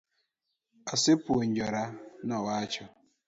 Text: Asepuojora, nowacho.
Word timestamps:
Asepuojora, 0.93 1.83
nowacho. 2.27 2.83